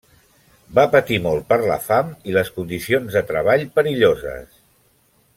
[0.79, 4.57] Va patir molt per la fam i les condicions de treball perilloses.